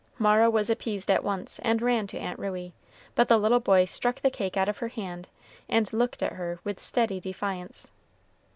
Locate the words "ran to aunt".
1.79-2.39